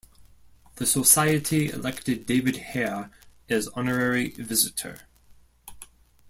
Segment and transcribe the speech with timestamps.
[0.77, 3.11] The society elected David Hare
[3.51, 5.01] as honorary visitor.